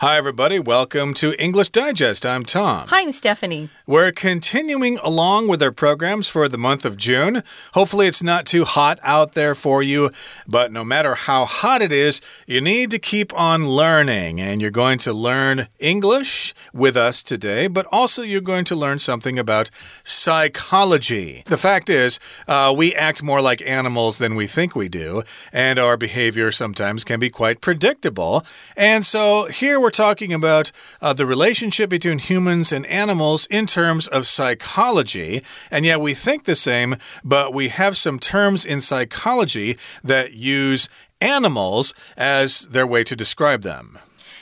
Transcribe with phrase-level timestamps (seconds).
[0.00, 0.58] Hi, everybody.
[0.58, 2.24] Welcome to English Digest.
[2.24, 2.88] I'm Tom.
[2.88, 3.68] Hi, I'm Stephanie.
[3.86, 7.42] We're continuing along with our programs for the month of June.
[7.74, 10.10] Hopefully, it's not too hot out there for you,
[10.48, 14.40] but no matter how hot it is, you need to keep on learning.
[14.40, 19.00] And you're going to learn English with us today, but also you're going to learn
[19.00, 19.68] something about
[20.02, 21.42] psychology.
[21.44, 25.78] The fact is, uh, we act more like animals than we think we do, and
[25.78, 28.46] our behavior sometimes can be quite predictable.
[28.78, 30.70] And so here we're we're talking about
[31.02, 35.42] uh, the relationship between humans and animals in terms of psychology.
[35.68, 40.88] And yet we think the same, but we have some terms in psychology that use
[41.20, 43.98] animals as their way to describe them.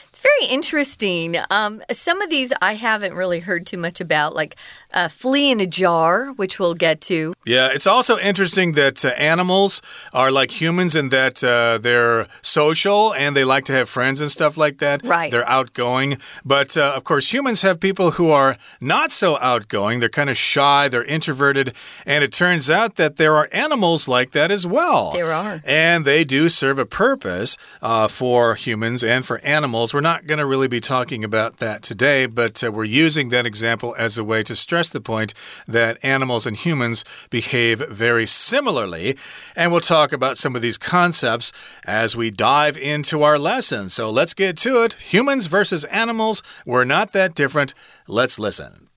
[0.09, 1.37] It's very interesting.
[1.49, 4.55] Um, some of these I haven't really heard too much about, like
[4.93, 7.33] a flea in a jar, which we'll get to.
[7.45, 9.81] Yeah, it's also interesting that uh, animals
[10.13, 14.31] are like humans in that uh, they're social and they like to have friends and
[14.31, 15.03] stuff like that.
[15.03, 15.31] Right.
[15.31, 16.17] They're outgoing.
[16.43, 19.99] But uh, of course, humans have people who are not so outgoing.
[19.99, 21.73] They're kind of shy, they're introverted.
[22.05, 25.11] And it turns out that there are animals like that as well.
[25.11, 25.61] There are.
[25.65, 29.93] And they do serve a purpose uh, for humans and for animals.
[29.93, 33.45] We're not going to really be talking about that today, but uh, we're using that
[33.45, 35.33] example as a way to stress stress the point
[35.67, 39.17] that animals and humans behave very similarly.
[39.57, 41.51] And we'll talk about some of these concepts
[41.85, 43.89] as we dive into our lesson.
[43.89, 44.93] So let's get to it.
[44.93, 47.73] Humans versus animals, we're not that different.
[48.07, 48.87] Let's listen.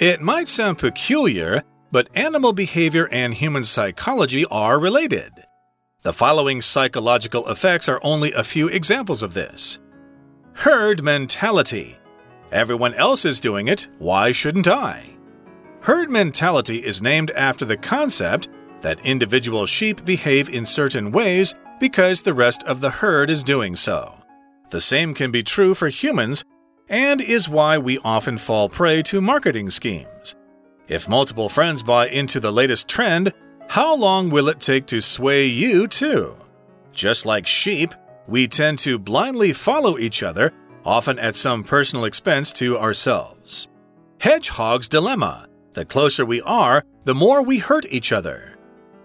[0.00, 5.30] It might sound peculiar, but animal behavior and human psychology are related.
[6.02, 9.78] The following psychological effects are only a few examples of this.
[10.60, 11.96] Herd mentality.
[12.52, 15.16] Everyone else is doing it, why shouldn't I?
[15.80, 18.50] Herd mentality is named after the concept
[18.82, 23.74] that individual sheep behave in certain ways because the rest of the herd is doing
[23.74, 24.14] so.
[24.68, 26.44] The same can be true for humans
[26.90, 30.36] and is why we often fall prey to marketing schemes.
[30.88, 33.32] If multiple friends buy into the latest trend,
[33.70, 36.36] how long will it take to sway you too?
[36.92, 37.94] Just like sheep,
[38.30, 40.52] we tend to blindly follow each other,
[40.84, 43.68] often at some personal expense to ourselves.
[44.20, 48.56] Hedgehog's dilemma the closer we are, the more we hurt each other.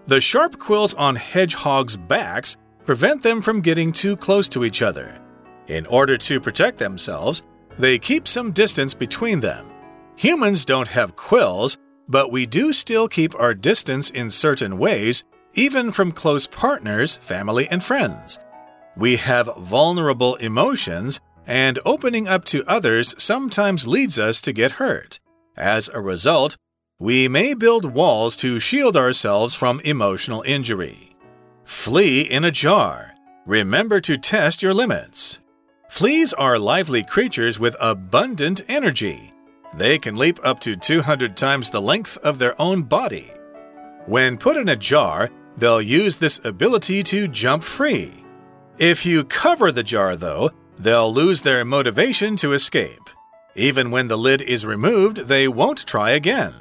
[0.06, 5.18] The sharp quills on hedgehogs' backs prevent them from getting too close to each other.
[5.68, 7.42] In order to protect themselves,
[7.78, 9.66] they keep some distance between them.
[10.16, 15.90] Humans don't have quills, but we do still keep our distance in certain ways, even
[15.90, 18.38] from close partners, family, and friends.
[18.96, 25.20] We have vulnerable emotions, and opening up to others sometimes leads us to get hurt.
[25.56, 26.56] As a result,
[26.98, 31.14] we may build walls to shield ourselves from emotional injury.
[31.64, 33.12] Flea in a jar.
[33.44, 35.40] Remember to test your limits.
[35.90, 39.32] Fleas are lively creatures with abundant energy.
[39.74, 43.30] They can leap up to 200 times the length of their own body.
[44.06, 48.25] When put in a jar, they'll use this ability to jump free.
[48.78, 53.08] If you cover the jar, though, they'll lose their motivation to escape.
[53.54, 56.52] Even when the lid is removed, they won't try again.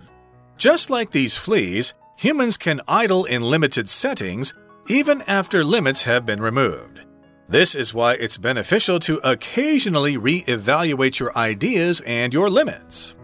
[0.57, 4.53] Just like these fleas, humans can idle in limited settings
[4.87, 7.01] even after limits have been removed.
[7.49, 13.14] This is why it's beneficial to occasionally re evaluate your ideas and your limits.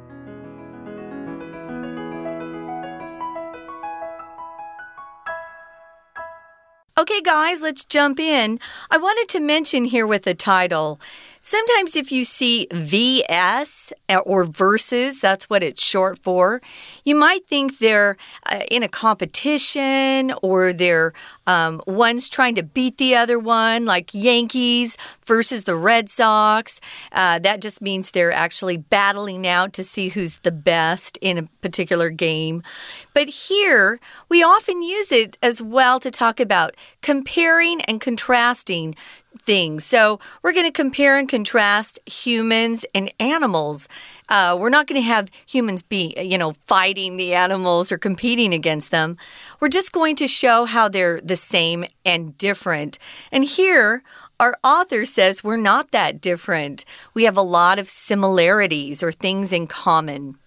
[7.12, 8.58] Okay, guys, let's jump in.
[8.90, 10.98] I wanted to mention here with the title
[11.44, 16.62] Sometimes, if you see VS uh, or versus, that's what it's short for,
[17.04, 18.16] you might think they're
[18.46, 21.14] uh, in a competition or they're
[21.48, 26.80] um, one's trying to beat the other one, like Yankees versus the Red Sox.
[27.12, 31.44] Uh, that just means they're actually battling out to see who's the best in a
[31.64, 32.62] particular game.
[33.16, 38.96] But here, we often use it as well to talk about comparing and contrasting
[39.40, 39.86] things.
[39.86, 43.88] So we're going to compare and contrast humans and animals.
[44.30, 48.54] Uh, we're not going to have humans be, you know, fighting the animals or competing
[48.54, 49.18] against them.
[49.60, 53.00] We're just going to show how they're the same and different.
[53.32, 54.04] And here,
[54.40, 56.86] our author says we're not that different.
[57.14, 60.38] We have a lot of similarities or things in common.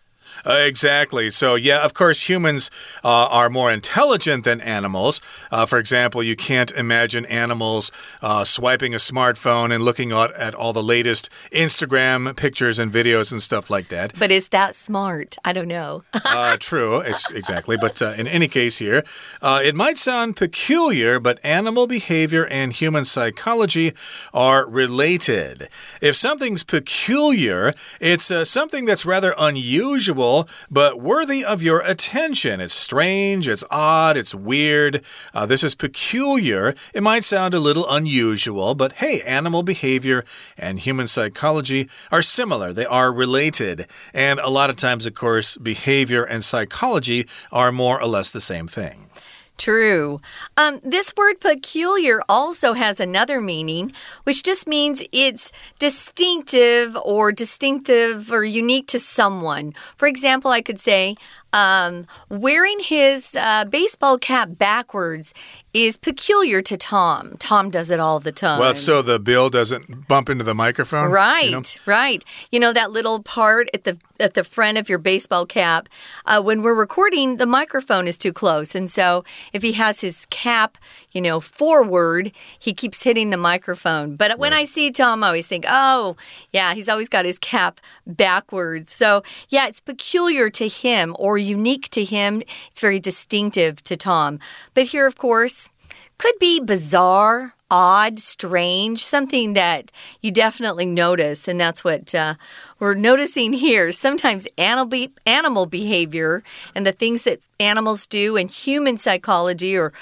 [0.46, 1.31] Uh, exactly.
[1.31, 2.70] So, yeah, of course, humans
[3.02, 5.20] uh, are more intelligent than animals.
[5.50, 7.90] Uh, for example, you can't imagine animals
[8.22, 13.32] uh, swiping a smartphone and looking at, at all the latest Instagram pictures and videos
[13.32, 14.12] and stuff like that.
[14.19, 15.36] But is that smart?
[15.44, 16.04] I don't know.
[16.25, 17.76] uh, true, it's, exactly.
[17.76, 19.02] But uh, in any case, here,
[19.42, 23.92] uh, it might sound peculiar, but animal behavior and human psychology
[24.32, 25.69] are related.
[26.00, 30.24] If something's peculiar, it's uh, something that's rather unusual,
[30.71, 32.61] but worthy of your attention.
[32.61, 35.05] It's strange, it's odd, it's weird.
[35.35, 36.75] Uh, this is peculiar.
[36.94, 40.25] It might sound a little unusual, but hey, animal behavior
[40.56, 42.73] and human psychology are similar.
[42.73, 43.87] They are related.
[44.15, 48.41] And a lot of times, of course, behavior and psychology are more or less the
[48.41, 49.06] same thing.
[49.56, 50.20] True.
[50.56, 53.92] Um, this word peculiar also has another meaning,
[54.24, 59.72] which just means it's distinctive or distinctive or unique to someone.
[59.96, 61.14] For example, I could say,
[61.54, 65.32] um, wearing his uh, baseball cap backwards
[65.72, 67.36] is peculiar to Tom.
[67.38, 68.58] Tom does it all the time.
[68.58, 71.44] Well, so the bill doesn't bump into the microphone, right?
[71.44, 71.62] You know?
[71.86, 72.24] Right.
[72.50, 75.88] You know that little part at the at the front of your baseball cap.
[76.26, 80.26] Uh, when we're recording, the microphone is too close, and so if he has his
[80.30, 80.76] cap,
[81.14, 84.16] you know, forward, he keeps hitting the microphone.
[84.16, 86.16] But when I see Tom, I always think, oh,
[86.52, 88.93] yeah, he's always got his cap backwards.
[88.93, 92.43] So yeah, it's peculiar to him or unique to him.
[92.70, 94.40] It's very distinctive to Tom.
[94.75, 95.70] But here, of course,
[96.19, 99.91] could be bizarre, odd, strange, something that
[100.23, 101.49] you definitely notice.
[101.49, 102.35] And that's what uh,
[102.79, 103.91] we're noticing here.
[103.91, 106.44] Sometimes animal, be animal behavior
[106.76, 109.93] and the things that animals do and human psychology or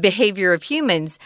[0.00, 1.18] behavior of humans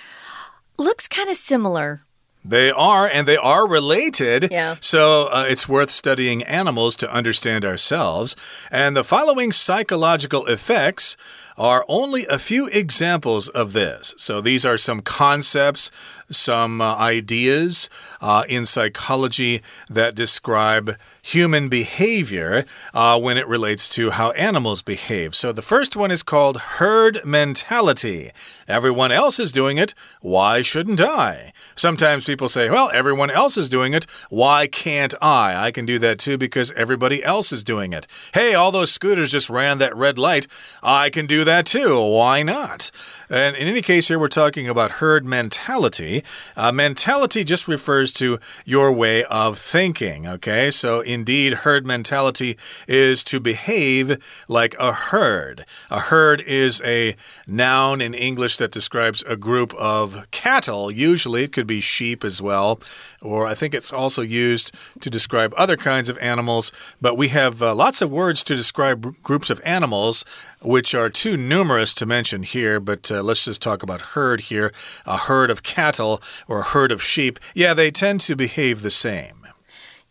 [0.79, 2.01] looks kind of similar.
[2.45, 4.49] They are, and they are related.
[4.51, 4.75] Yeah.
[4.81, 8.37] So uh, it's worth studying animals to understand ourselves.
[8.71, 11.17] And the following psychological effects
[11.57, 14.15] are only a few examples of this.
[14.17, 15.91] So these are some concepts,
[16.31, 17.89] some uh, ideas
[18.21, 25.35] uh, in psychology that describe human behavior uh, when it relates to how animals behave.
[25.35, 28.31] So the first one is called herd mentality.
[28.67, 29.95] Everyone else is doing it.
[30.21, 31.53] Why shouldn't I?
[31.77, 34.07] Sometimes people say, well, everyone else is doing it.
[34.29, 35.55] Why can't I?
[35.67, 38.07] I can do that too because everybody else is doing it.
[38.33, 40.47] Hey, all those scooters just ran that red light.
[40.83, 42.01] I can do that too.
[42.01, 42.91] Why not?
[43.31, 46.23] And in any case, here we're talking about herd mentality.
[46.57, 50.71] Uh, mentality just refers to your way of thinking, okay?
[50.71, 55.65] So, indeed, herd mentality is to behave like a herd.
[55.91, 60.91] A herd is a noun in English that describes a group of cattle.
[60.91, 62.81] Usually, it could be sheep as well,
[63.25, 66.71] or I think it's also used to describe other kinds of animals.
[67.01, 70.25] But we have uh, lots of words to describe groups of animals
[70.61, 74.73] which are too numerous to mention here, but uh, let's just talk about herd here.
[75.07, 78.91] A herd of cattle or a herd of sheep, yeah, they tend to behave the
[78.91, 79.44] same.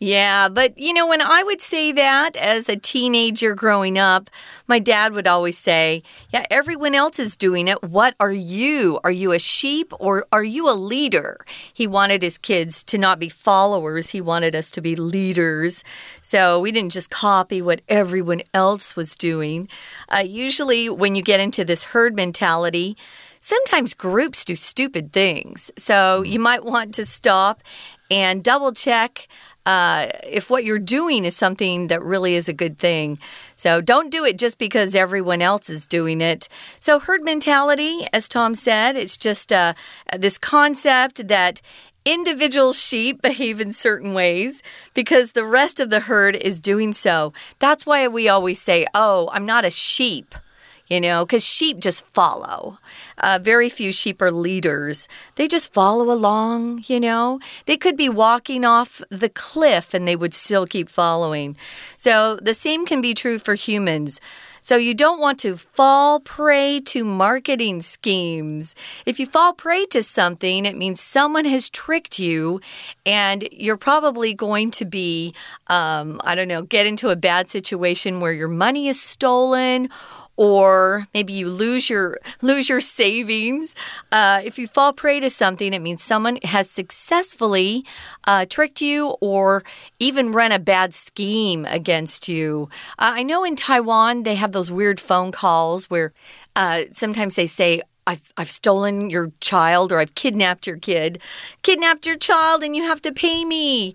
[0.04, 4.30] Yeah, but you know, when I would say that as a teenager growing up,
[4.68, 7.82] my dad would always say, Yeah, everyone else is doing it.
[7.82, 9.00] What are you?
[9.06, 11.38] Are you a sheep or are you a leader?
[11.74, 15.86] He wanted his kids to not be followers, he wanted us to be leaders.
[16.22, 19.70] So we didn't just copy what everyone else was doing.
[20.10, 22.98] Uh, usually, when you get into this herd mentality,
[23.40, 25.72] sometimes groups do stupid things.
[25.78, 27.64] So you might want to stop
[28.12, 29.28] and double check
[29.66, 33.18] uh, if what you're doing is something that really is a good thing.
[33.56, 36.50] So don't do it just because everyone else is doing it.
[36.80, 39.74] So, herd mentality, as Tom said, it's just uh,
[40.18, 41.62] this concept that
[42.06, 44.62] individual sheep behave in certain ways
[44.94, 47.34] because the rest of the herd is doing so.
[47.60, 50.36] That's why we always say, Oh, I'm not a sheep
[50.88, 52.78] you know, because sheep just follow.
[53.18, 55.08] Uh, very few sheep are leaders.
[55.36, 57.40] They just follow along, you know.
[57.66, 61.56] They could be walking off the cliff and they would still keep following.
[61.98, 64.20] So the same can be true for humans.
[64.66, 68.76] So you don't want to fall prey to marketing schemes.
[69.06, 72.62] If you fall prey to something, it means someone has tricked you
[73.06, 75.34] and you're probably going to be,
[75.68, 79.90] um, I don't know, get into a bad situation where your money is stolen
[80.36, 83.76] or maybe you lose your lose your savings.
[84.12, 87.86] Uh, if you fall prey to something, it means someone has successfully
[88.26, 89.64] uh, tricked you or
[90.00, 92.70] even run a bad scheme against you.
[92.98, 96.14] Uh, I know in Taiwan they have those weird phone calls where
[96.56, 101.22] uh, sometimes they say, I've, I've stolen your child or I've kidnapped your kid.
[101.62, 103.94] Kidnapped your child and you have to pay me.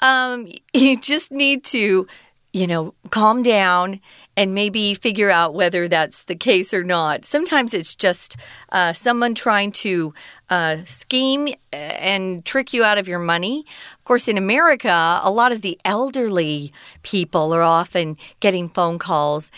[0.00, 2.06] Um, you just need to
[2.52, 4.00] you know, calm down
[4.36, 7.24] and maybe figure out whether that's the case or not.
[7.24, 8.36] Sometimes it's just
[8.70, 10.14] uh, someone trying to
[10.48, 13.64] uh, scheme and trick you out of your money.
[13.98, 19.50] Of course, in America, a lot of the elderly people are often getting phone calls.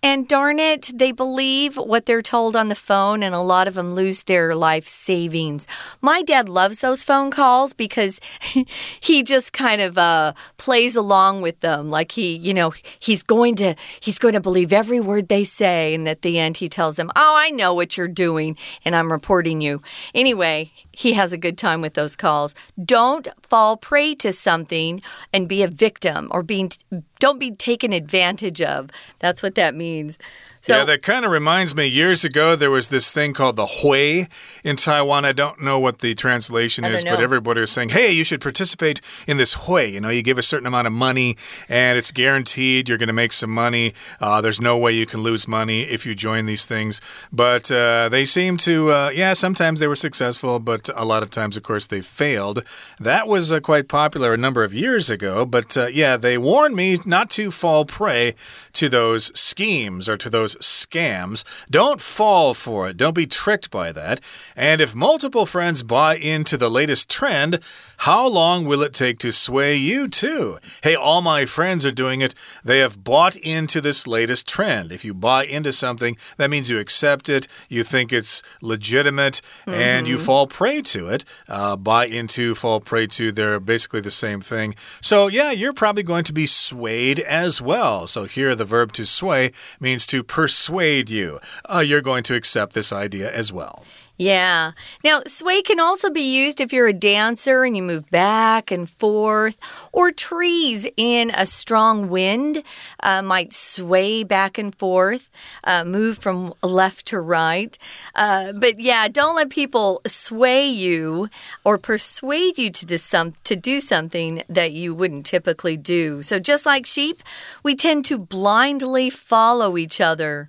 [0.00, 3.74] And darn it, they believe what they're told on the phone, and a lot of
[3.74, 5.66] them lose their life savings.
[6.00, 8.20] My dad loves those phone calls because
[9.00, 13.56] he just kind of uh, plays along with them, like he, you know, he's going
[13.56, 16.94] to he's going to believe every word they say, and at the end he tells
[16.94, 19.82] them, "Oh, I know what you're doing, and I'm reporting you."
[20.14, 22.56] Anyway, he has a good time with those calls.
[22.84, 25.00] Don't fall prey to something
[25.32, 26.72] and be a victim or being
[27.20, 28.90] don't be taken advantage of.
[29.20, 30.18] That's what that means.
[30.60, 31.86] So, yeah, that kind of reminds me.
[31.86, 34.26] Years ago, there was this thing called the Hui
[34.64, 35.24] in Taiwan.
[35.24, 39.00] I don't know what the translation is, but everybody was saying, hey, you should participate
[39.26, 39.86] in this Hui.
[39.86, 41.36] You know, you give a certain amount of money
[41.68, 43.94] and it's guaranteed you're going to make some money.
[44.20, 47.00] Uh, there's no way you can lose money if you join these things.
[47.32, 51.30] But uh, they seem to, uh, yeah, sometimes they were successful, but a lot of
[51.30, 52.64] times, of course, they failed.
[52.98, 55.46] That was uh, quite popular a number of years ago.
[55.46, 58.34] But uh, yeah, they warned me not to fall prey
[58.74, 61.44] to those schemes or to those scams.
[61.70, 62.96] Don't fall for it.
[62.96, 64.20] Don't be tricked by that.
[64.56, 67.60] And if multiple friends buy into the latest trend,
[67.98, 70.58] how long will it take to sway you too?
[70.82, 72.34] Hey, all my friends are doing it.
[72.64, 74.92] They have bought into this latest trend.
[74.92, 79.72] If you buy into something, that means you accept it, you think it's legitimate, mm
[79.72, 79.80] -hmm.
[79.80, 80.26] and you mm-hmm.
[80.26, 81.24] fall prey to it.
[81.48, 84.74] Uh, buy into, fall prey to, they're basically the same thing.
[85.00, 88.06] So, yeah, you're probably going to be swayed as well.
[88.06, 89.50] So, here the verb to sway
[89.80, 91.40] means to persuade you.
[91.68, 93.82] Uh, you're going to accept this idea as well.
[94.18, 94.72] Yeah.
[95.04, 98.90] Now, sway can also be used if you're a dancer and you move back and
[98.90, 99.58] forth,
[99.92, 102.64] or trees in a strong wind
[103.00, 105.30] uh, might sway back and forth,
[105.62, 107.78] uh, move from left to right.
[108.16, 111.28] Uh, but yeah, don't let people sway you
[111.62, 116.22] or persuade you to do, some, to do something that you wouldn't typically do.
[116.22, 117.22] So, just like sheep,
[117.62, 120.48] we tend to blindly follow each other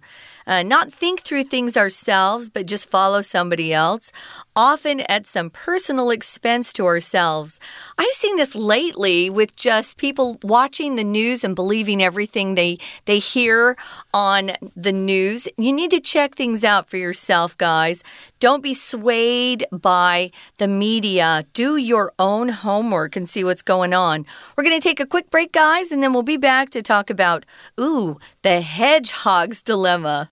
[0.49, 4.11] uh, not think through things ourselves, but just follow somebody else,
[4.55, 7.59] often at some personal expense to ourselves.
[7.99, 13.19] I've seen this lately with just people watching the news and believing everything they, they
[13.19, 13.77] hear
[14.11, 15.47] on the news.
[15.55, 18.03] You need to check things out for yourself, guys.
[18.39, 21.45] Don't be swayed by the media.
[21.53, 24.25] Do your own homework and see what's going on.
[24.57, 27.11] We're going to take a quick break, guys, and then we'll be back to talk
[27.11, 27.45] about,
[27.79, 30.31] ooh, the hedgehog's dilemma.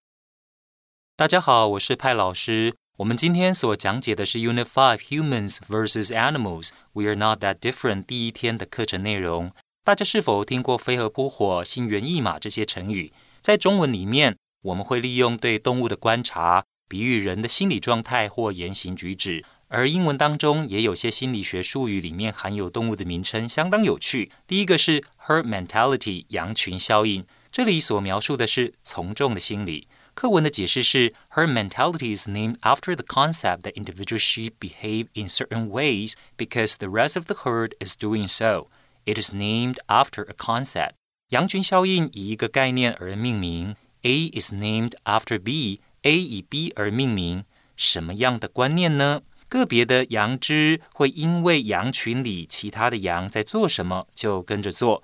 [1.18, 2.76] 大家好，我是派老师。
[2.98, 6.70] 我们今天所讲解的是 Unit Five Humans vs Animals。
[6.94, 9.52] We are not that different 第一天的课程内容。
[9.84, 13.12] 大家是否听过“飞蛾扑火”“心猿意马”这些成语？
[13.42, 19.44] 在中文里面，我们会利用对动物的观察，比喻人的心理状态或言行举止。
[19.70, 24.32] 而英文当中也有些心理学术语里面含有动物的名称，相当有趣。
[24.46, 29.88] 第一个是 Her mentality 羊群效应，这里所描述的是从众的心理。
[30.18, 36.88] 课文的解释是，Herd mentality is named after the concept that individual sheep behave in certain ways because the
[36.88, 38.66] rest of the herd is doing so.
[39.06, 40.94] It is named after a concept.
[41.30, 43.76] 羊群效应以一个概念而命名。
[44.02, 45.82] A is named after B.
[46.02, 47.46] A 以 B 而命名。
[47.76, 49.22] 什么样的观念呢？
[49.48, 55.04] 个别的羊只会因为羊群里其他的羊在做什么，就跟着做。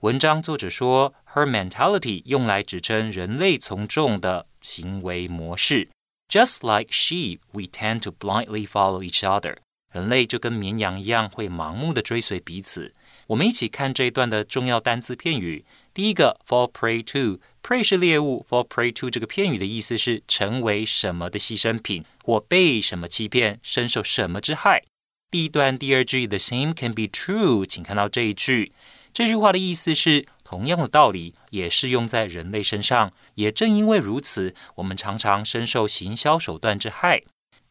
[0.00, 5.87] 文章作者说，herd mentality 用来指称人类从众的行为模式。
[6.29, 9.57] Just like sheep, we tend to blindly follow each other。
[9.91, 12.93] 人类就跟绵羊一样，会盲目的追随彼此。
[13.27, 15.65] 我们一起看这一段的重要单词片语。
[15.93, 24.83] 第一个，fall prey to，prey 是猎物，fall prey to 这个片语的意思是成为什么的牺牲品，或被什么欺骗，深受什么之害。
[25.31, 28.71] 第一段第二句，the same can be true，请看到这一句。
[29.11, 33.11] 这句话的意思是，同样的道理也适用在人类身上。
[33.34, 37.22] 也正因为如此，我们常常深受行销手段之害。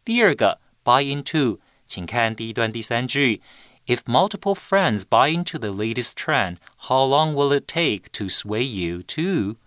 [0.05, 3.41] 第二个，buy into，请看第一段第三句
[3.85, 9.03] ：If multiple friends buy into the latest trend, how long will it take to sway you
[9.07, 9.57] to？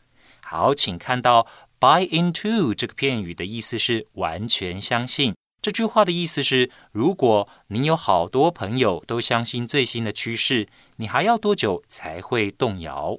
[0.43, 1.47] 好，请看到
[1.81, 5.35] buy into 这个片语的意思是完全相信。
[5.61, 13.19] 这句话的意思是，如果你有好多朋友都相信最新的趋势，你还要多久才会动摇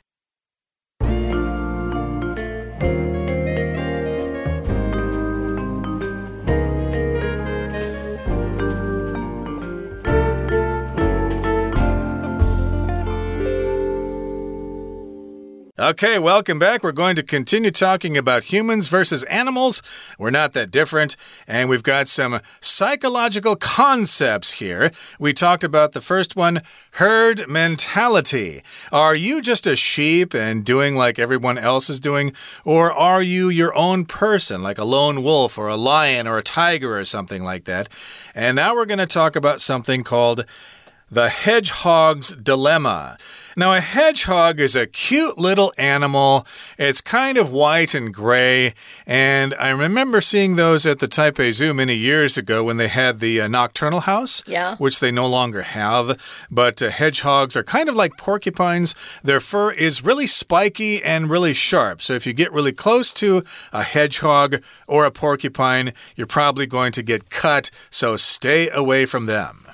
[15.81, 16.83] Okay, welcome back.
[16.83, 19.81] We're going to continue talking about humans versus animals.
[20.19, 21.15] We're not that different,
[21.47, 24.91] and we've got some psychological concepts here.
[25.17, 26.61] We talked about the first one
[26.91, 28.61] herd mentality.
[28.91, 32.33] Are you just a sheep and doing like everyone else is doing,
[32.63, 36.43] or are you your own person, like a lone wolf or a lion or a
[36.43, 37.89] tiger or something like that?
[38.35, 40.45] And now we're going to talk about something called
[41.11, 43.17] the hedgehog's dilemma.
[43.57, 46.47] Now, a hedgehog is a cute little animal.
[46.79, 48.73] It's kind of white and gray.
[49.05, 53.19] And I remember seeing those at the Taipei Zoo many years ago when they had
[53.19, 54.77] the uh, nocturnal house, yeah.
[54.77, 56.17] which they no longer have.
[56.49, 58.95] But uh, hedgehogs are kind of like porcupines.
[59.21, 62.01] Their fur is really spiky and really sharp.
[62.01, 66.93] So if you get really close to a hedgehog or a porcupine, you're probably going
[66.93, 67.69] to get cut.
[67.89, 69.70] So stay away from them.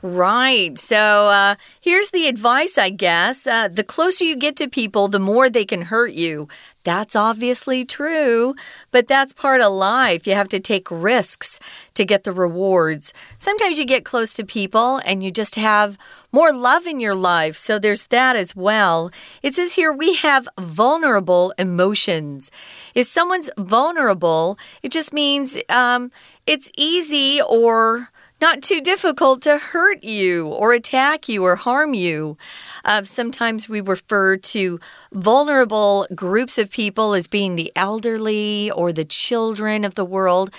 [0.00, 0.78] Right.
[0.78, 3.48] So uh, here's the advice, I guess.
[3.48, 6.46] Uh, the closer you get to people, the more they can hurt you.
[6.84, 8.54] That's obviously true,
[8.92, 10.24] but that's part of life.
[10.26, 11.58] You have to take risks
[11.94, 13.12] to get the rewards.
[13.38, 15.98] Sometimes you get close to people and you just have
[16.30, 17.56] more love in your life.
[17.56, 19.10] So there's that as well.
[19.42, 22.52] It says here we have vulnerable emotions.
[22.94, 26.12] If someone's vulnerable, it just means um,
[26.46, 28.10] it's easy or
[28.40, 32.36] not too difficult to hurt you or attack you or harm you.
[32.84, 34.78] Uh, sometimes we refer to
[35.12, 40.50] vulnerable groups of people as being the elderly or the children of the world.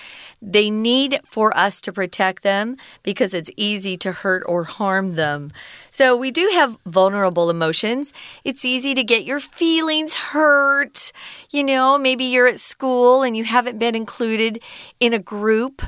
[0.42, 5.50] They need for us to protect them because it's easy to hurt or harm them.
[5.90, 8.12] So we do have vulnerable emotions.
[8.44, 11.12] It's easy to get your feelings hurt.
[11.50, 14.60] You know, maybe you're at school and you haven't been included
[14.98, 15.82] in a group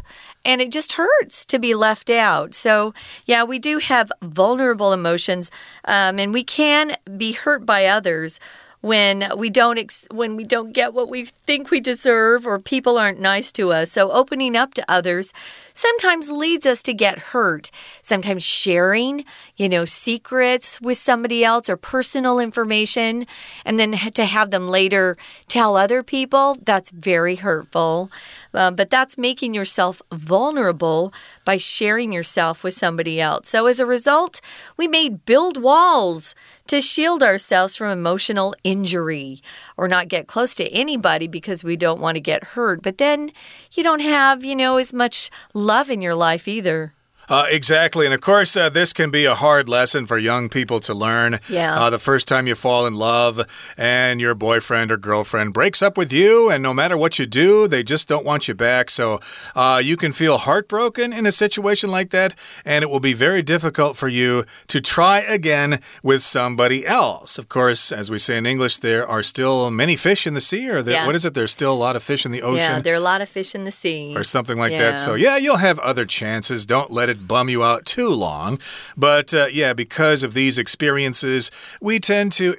[0.45, 2.55] and it just hurts to be left out.
[2.55, 2.95] So,
[3.27, 5.51] yeah, we do have vulnerable emotions,
[5.85, 8.41] um, and we can be hurt by others
[8.83, 13.21] when we don't when we don't get what we think we deserve or people aren't
[13.21, 13.93] nice to us.
[13.93, 15.33] So opening up to others
[15.73, 17.71] sometimes leads us to get hurt.
[18.03, 19.25] Sometimes sharing,
[19.57, 23.27] you know, secrets with somebody else or personal information
[23.65, 28.11] and then to have them later tell other people, that's very hurtful.
[28.53, 33.49] Uh, but that's making yourself vulnerable by sharing yourself with somebody else.
[33.49, 34.41] So as a result,
[34.77, 36.35] we may build walls
[36.73, 39.43] to shield ourselves from emotional injury
[39.77, 42.81] or not get close to anybody because we don't want to get hurt.
[42.81, 43.31] But then
[43.75, 46.95] you don't have, you know, as much love in your life either.
[47.33, 48.05] Uh, exactly.
[48.05, 51.41] And of course, uh, this can be a hard lesson for young people to learn.
[51.49, 51.81] Yeah.
[51.81, 53.47] Uh, the first time you fall in love
[53.79, 57.67] and your boyfriend or girlfriend breaks up with you, and no matter what you do,
[57.67, 58.91] they just don't want you back.
[58.91, 59.19] So
[59.57, 62.35] uh, you can feel heartbroken in a situation like that,
[62.67, 67.39] and it will be very difficult for you to try again with somebody else.
[67.39, 70.69] Of course, as we say in English, there are still many fish in the sea,
[70.71, 71.07] or there, yeah.
[71.07, 71.33] what is it?
[71.33, 72.77] There's still a lot of fish in the ocean.
[72.77, 74.15] Yeah, there are a lot of fish in the sea.
[74.15, 74.91] Or something like yeah.
[74.91, 74.99] that.
[74.99, 76.67] So, yeah, you'll have other chances.
[76.67, 78.59] Don't let it bum you out too long.
[78.97, 82.55] But uh, yeah, because of these experiences, we tend to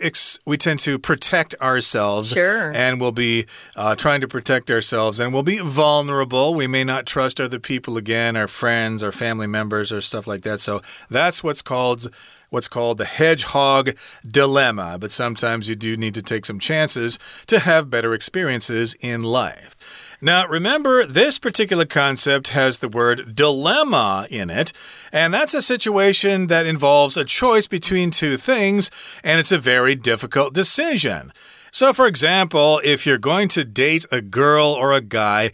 [0.46, 2.32] we tend to protect ourselves.
[2.32, 2.72] Sure.
[2.74, 3.46] And we'll be
[3.76, 6.54] uh, trying to protect ourselves, and we'll be vulnerable.
[6.54, 10.42] We may not trust other people again, our friends, our family members, or stuff like
[10.42, 10.60] that.
[10.60, 12.10] So that's what's called
[12.54, 13.98] what's called the hedgehog
[14.30, 14.98] dilemma.
[15.00, 19.76] But sometimes you do need to take some chances to have better experiences in life.
[20.24, 24.72] Now, remember, this particular concept has the word dilemma in it,
[25.12, 28.90] and that's a situation that involves a choice between two things,
[29.22, 31.34] and it's a very difficult decision.
[31.74, 35.52] So, for example, if you're going to date a girl or a guy,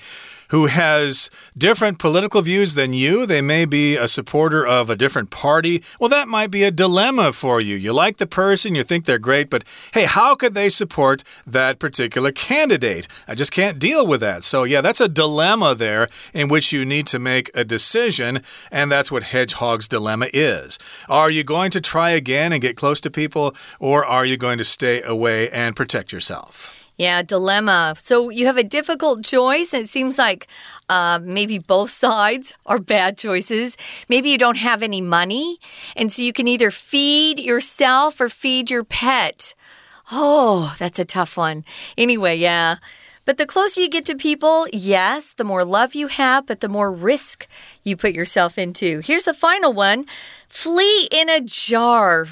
[0.49, 3.25] who has different political views than you.
[3.25, 5.83] They may be a supporter of a different party.
[5.99, 7.75] Well, that might be a dilemma for you.
[7.75, 11.79] You like the person, you think they're great, but hey, how could they support that
[11.79, 13.07] particular candidate?
[13.27, 14.43] I just can't deal with that.
[14.43, 18.91] So, yeah, that's a dilemma there in which you need to make a decision, and
[18.91, 20.79] that's what Hedgehog's dilemma is.
[21.07, 24.57] Are you going to try again and get close to people, or are you going
[24.57, 26.78] to stay away and protect yourself?
[26.99, 27.95] Yeah, dilemma.
[27.97, 30.47] So you have a difficult choice, and it seems like
[30.89, 33.77] uh, maybe both sides are bad choices.
[34.09, 35.59] Maybe you don't have any money,
[35.95, 39.55] and so you can either feed yourself or feed your pet.
[40.11, 41.63] Oh, that's a tough one.
[41.97, 42.75] Anyway, yeah.
[43.29, 46.67] But the closer you get to people, yes, the more love you have, but the
[46.67, 47.47] more risk
[47.83, 49.01] you put yourself into.
[49.01, 50.07] Here's the final one
[50.47, 52.25] flea in a jar.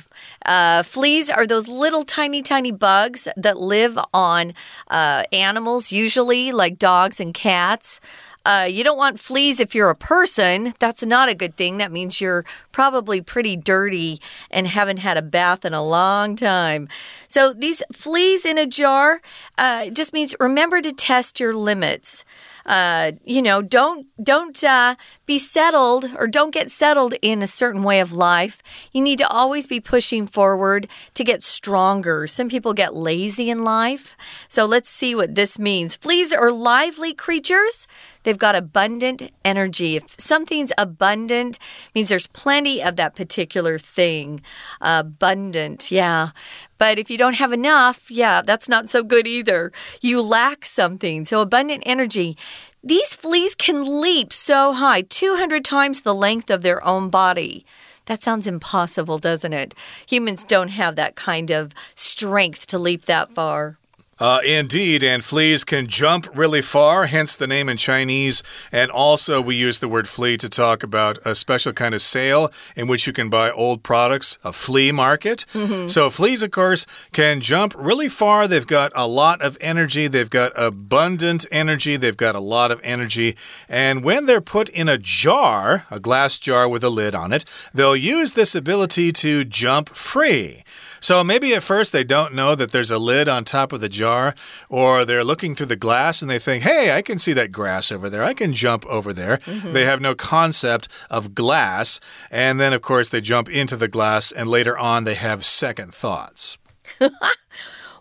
[0.44, 4.56] Uh, fleas are those little tiny, tiny bugs that live on
[4.90, 8.00] uh, animals, usually like dogs and cats.
[8.48, 10.74] Uh, you don't want fleas if you're a person.
[10.80, 11.80] That's not a good thing.
[11.80, 16.88] That means you're probably pretty dirty and haven't had a bath in a long time.
[17.28, 19.20] So these fleas in a jar
[19.58, 22.24] uh, just means remember to test your limits
[22.68, 27.82] uh, you know, don't don't uh, be settled or don't get settled in a certain
[27.82, 28.62] way of life.
[28.92, 32.28] You need to always be pushing forward to get stronger.
[32.28, 34.18] Some people get lazy in life.
[34.50, 35.96] So let's see what this means.
[35.96, 37.88] Fleas are lively creatures.
[38.28, 39.96] They've got abundant energy.
[39.96, 41.60] If something's abundant,
[41.96, 44.42] means there's plenty of that particular thing.
[44.82, 46.32] Abundant, yeah.
[46.78, 49.72] But if you don't have enough, yeah, that's not so good either.
[50.02, 51.24] You lack something.
[51.24, 52.36] So, abundant energy.
[52.84, 57.66] These fleas can leap so high, 200 times the length of their own body.
[58.08, 59.74] That sounds impossible, doesn't it?
[60.10, 63.78] Humans don't have that kind of strength to leap that far.
[64.20, 68.44] Uh, indeed, and fleas can jump really far, hence the name in Chinese.
[68.72, 72.52] And also, we use the word flea to talk about a special kind of sale
[72.76, 75.46] in which you can buy old products, a flea market.
[75.54, 75.90] Mm -hmm.
[75.90, 78.48] So, fleas, of course, can jump really far.
[78.48, 82.80] They've got a lot of energy, they've got abundant energy, they've got a lot of
[82.84, 83.36] energy.
[83.70, 87.44] And when they're put in a jar, a glass jar with a lid on it,
[87.74, 90.64] they'll use this ability to jump free.
[91.00, 93.90] So maybe at first they don't know that there's a lid on top of the
[93.90, 94.34] jar,
[94.70, 97.92] or they're looking through the glass and they think, hey, I can see that grass
[97.92, 98.24] over there.
[98.24, 99.40] I can jump over there.
[99.46, 99.74] Mm -hmm.
[99.74, 102.00] They have no concept of glass.
[102.32, 105.94] And then, of course, they jump into the glass, and later on, they have second
[105.94, 106.58] thoughts.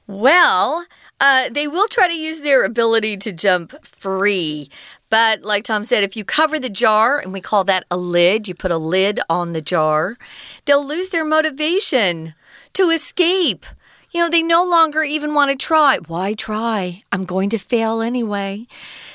[0.07, 0.87] well,
[1.21, 4.69] uh, they will try to use their ability to jump free.
[5.09, 8.49] But like Tom said, if you cover the jar, and we call that a lid,
[8.49, 10.17] you put a lid on the jar,
[10.65, 12.35] they'll lose their motivation
[12.77, 13.65] to escape.
[14.11, 15.99] You know, they no longer even want to try.
[16.07, 17.03] Why try?
[17.11, 18.67] I'm going to fail anyway.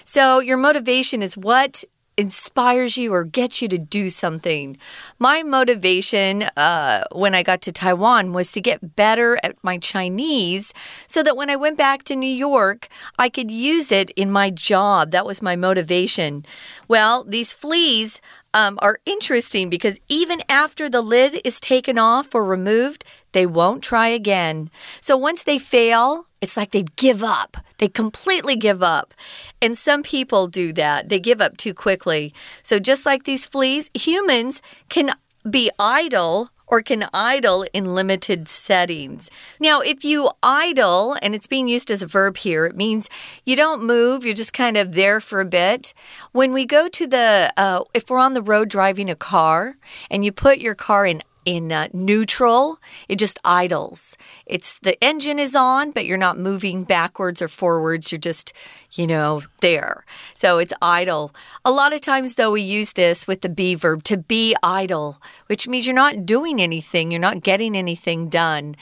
[0.04, 1.84] So, your motivation is what
[2.18, 4.78] inspires you or gets you to do something.
[5.18, 10.74] My motivation uh, when I got to Taiwan was to get better at my Chinese
[11.08, 14.50] so that when I went back to New York, I could use it in my
[14.50, 15.12] job.
[15.12, 16.46] That was my motivation.
[16.88, 18.22] Well, these fleas
[18.54, 23.84] um, are interesting because even after the lid is taken off or removed, they won't
[23.84, 24.70] try again.
[25.00, 27.58] So once they fail, it's like they give up.
[27.78, 29.14] They completely give up.
[29.62, 31.10] And some people do that.
[31.10, 32.34] They give up too quickly.
[32.64, 35.12] So just like these fleas, humans can
[35.50, 39.30] be idle or can idle in limited settings.
[39.60, 43.10] Now, if you idle, and it's being used as a verb here, it means
[43.46, 45.94] you don't move, you're just kind of there for a bit.
[46.32, 49.76] When we go to the, uh, if we're on the road driving a car
[50.10, 52.78] and you put your car in in uh, neutral,
[53.10, 54.16] it just idles.
[54.46, 58.12] It's the engine is on, but you're not moving backwards or forwards.
[58.12, 58.54] You're just,
[58.94, 60.06] you know, there.
[60.36, 61.34] So it's idle.
[61.64, 65.22] A lot of times, though, we use this with the be verb to be idle,
[65.48, 68.76] which means you're not doing anything, you're not getting anything done.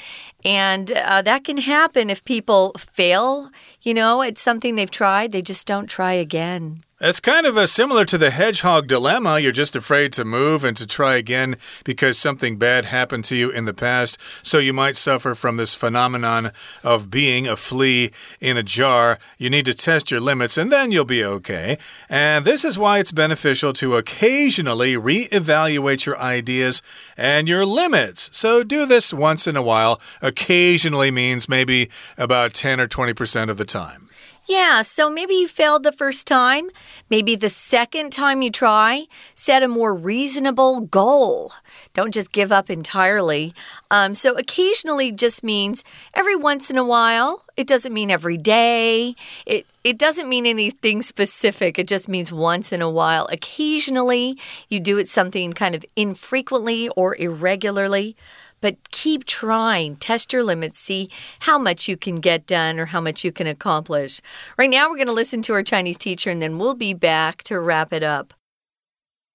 [0.44, 5.42] And uh, that can happen if people fail, you know, it's something they've tried, they
[5.42, 6.84] just don't try again.
[7.02, 9.40] It's kind of a similar to the hedgehog dilemma.
[9.40, 13.50] You're just afraid to move and to try again because something bad happened to you
[13.50, 14.18] in the past.
[14.46, 16.52] So you might suffer from this phenomenon
[16.84, 19.18] of being a flea in a jar.
[19.38, 21.78] You need to test your limits and then you'll be okay.
[22.10, 26.84] And this is why it's beneficial to occasionally re-evaluate your ideas
[27.16, 28.30] and your limits.
[28.38, 30.02] So do this once in a while.
[30.22, 34.09] Occasionally means maybe about 10 or 20% of the time.
[34.50, 36.72] Yeah, so maybe you failed the first time.
[37.08, 41.54] Maybe the second time you try, set a more reasonable goal.
[41.94, 43.54] Don't just give up entirely.
[43.92, 45.84] Um, so occasionally just means
[46.16, 47.46] every once in a while.
[47.58, 49.16] It doesn't mean every day.
[49.46, 51.78] It it doesn't mean anything specific.
[51.78, 53.28] It just means once in a while.
[53.32, 54.36] Occasionally,
[54.68, 58.16] you do it something kind of infrequently or irregularly.
[58.61, 63.01] But keep trying, test your limits, see how much you can get done or how
[63.01, 64.21] much you can accomplish.
[64.57, 67.43] Right now, we're going to listen to our Chinese teacher and then we'll be back
[67.45, 68.33] to wrap it up.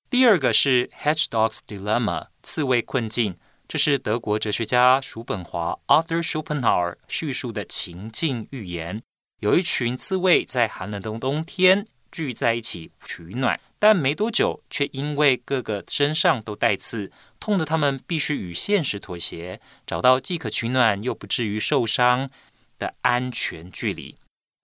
[0.10, 3.36] 第二个是 Hedgehog's Dilemma 刺猬困境，
[3.68, 9.04] 这是德国哲学家叔本华 Arthur Schopenhauer 叙述的情境寓言。
[9.42, 22.31] 有一群刺猬在寒冷的冬天聚在一起取暖， 但没多久却因为各个身上都带刺，痛得他们必须与现实妥协，找到既可取暖又不至于受伤
[22.79, 24.17] 的安全距离。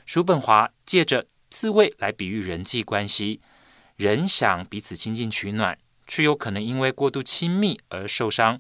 [0.07, 3.43] 叔本华借着刺猬来比喻人际关系，
[3.97, 8.59] 人想彼此亲近取暖，却有可能因为过度亲密而受伤。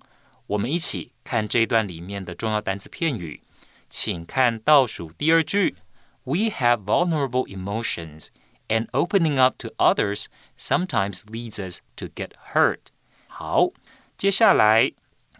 [0.49, 3.41] 我们一起看这一段里面的重要单词片语，
[3.89, 5.77] 请看倒数第二句
[6.25, 8.27] ：We have vulnerable emotions
[8.70, 10.26] and opening up to others
[10.58, 12.80] sometimes leads us to get hurt。
[13.28, 13.70] 好，
[14.18, 14.94] 接下来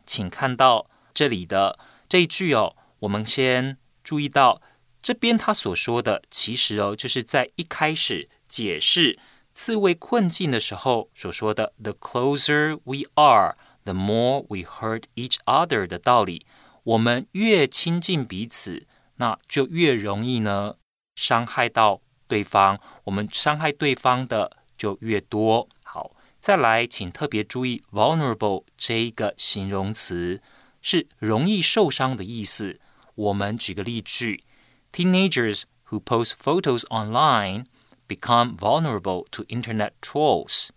[0.06, 4.62] 请看到这里的这一句哦，我们先注意到
[5.02, 9.18] 这边他所说的，其实哦，就是在一开始解释
[9.54, 16.46] 刺猬困境的时候所说的 “the closer we are, the more we hurt each other” 的道理。
[16.84, 20.76] 我们越亲近彼此，那就越容易呢
[21.16, 25.69] 伤害到 对方，我们伤害对方的就越多。
[25.83, 30.41] 好，再来，请特别注意 “vulnerable” 这一个形容词
[30.81, 32.79] 是容易受伤的意思。
[33.17, 34.45] 我们举个例句
[34.93, 37.65] ：Teenagers who post photos online
[38.07, 40.69] become vulnerable to internet trolls。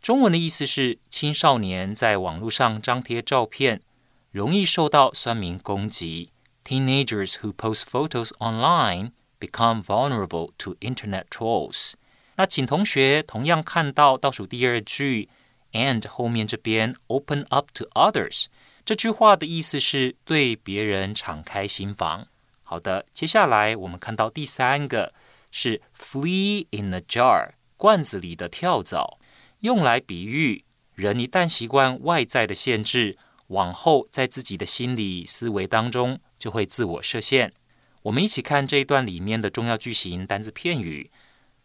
[0.00, 3.82] 中文的意思是青少年在网络上张贴照片。
[4.34, 6.32] 容易受到酸民攻击。
[6.64, 9.12] Teenagers who post photos online
[9.43, 11.93] become vulnerable to internet trolls。
[12.35, 15.29] 那请同学同样看到倒数第二句，
[15.73, 18.45] and 后面这边 open up to others
[18.85, 22.27] 这句话的意思是对别人敞开心房。
[22.63, 25.13] 好的，接下来我们看到第三个
[25.51, 29.19] 是 flea in a jar 罐子里的跳蚤，
[29.59, 30.63] 用来比喻
[30.95, 33.17] 人一旦习惯外在的限制。
[33.47, 37.51] 往后，在自己的心理思维当中，就会自我设限。
[38.04, 41.10] 我们一起看这一段里面的重要句型、单字、片语。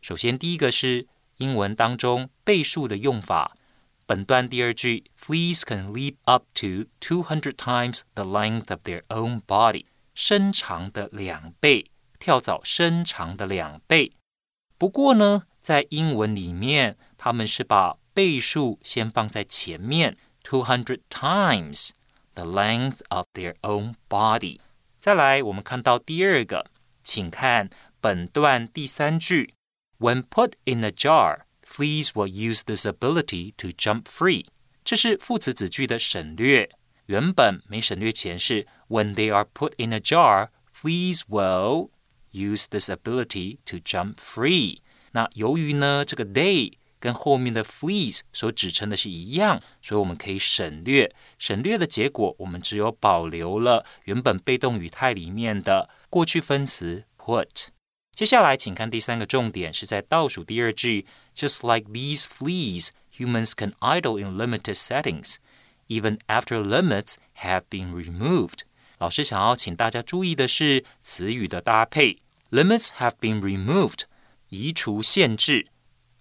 [0.01, 1.05] 首先，第一个是
[1.39, 3.57] 英文当中倍数的用法。
[4.05, 14.13] 本段第二句，Fleas can leap up to two hundred times the length of their own body，身长的两倍，跳蚤身长的两倍。
[14.77, 20.17] 不过呢，在英文里面，他们是把倍数先放在前面。
[20.41, 21.89] two hundred times
[22.33, 24.59] the length of their own body。
[24.98, 26.66] 再来，我们看到第二个，
[27.02, 27.68] 请看
[28.00, 29.54] 本段第三句：
[29.98, 34.46] When put in a jar, fleas will use this ability to jump free。
[34.82, 36.70] 这是副词子句的省略。
[37.06, 41.90] 原本没省略前是 When they are put in a jar, fleas will
[42.32, 44.78] use this ability to jump free。
[45.12, 51.14] 那由于呢，这个 they 跟后面的 fleas 所指称的是一样，所以我们可以省略。
[51.38, 57.66] 省略的结果，我们只有保留了原本被动语态里面的过去分词 put。
[58.14, 61.04] 接下来，请看第三个重点，是在倒数第二句：
[61.36, 65.36] Just like these fleas, humans can idle in limited settings,
[65.88, 68.60] even after limits have been removed。
[68.98, 72.18] 老师想要请大家注意的是词语的搭配：
[72.50, 74.04] limits have been removed，
[74.48, 75.66] 移除限制。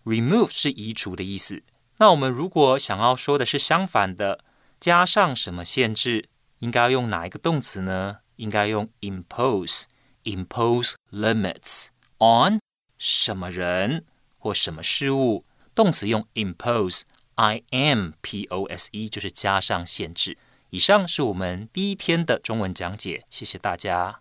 [0.05, 1.63] Remove 是移除的意思。
[1.99, 4.45] 那我们如果想要说的是相反的，
[4.79, 8.19] 加上什么限制，应该用哪一个动词呢？
[8.37, 12.61] 应该用 impose，impose limits on
[12.97, 14.05] 什么人
[14.39, 15.45] 或什么事物。
[15.75, 20.39] 动词用 impose，i m p o s e，就是加上限制。
[20.71, 24.21] 以上是我们第一天的中文讲解，谢谢大家。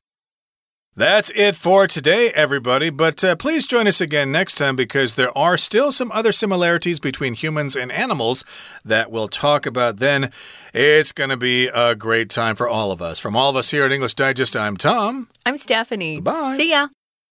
[0.98, 2.90] That's it for today, everybody.
[2.90, 7.00] But uh, please join us again next time because there are still some other similarities
[7.00, 8.44] between humans and animals
[8.84, 10.32] that we'll talk about then.
[10.74, 13.20] It's going to be a great time for all of us.
[13.20, 15.28] From all of us here at English Digest, I'm Tom.
[15.46, 16.20] I'm Stephanie.
[16.20, 16.58] Bye.
[16.58, 16.88] See ya.